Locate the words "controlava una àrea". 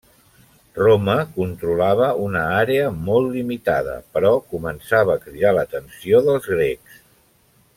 1.35-2.87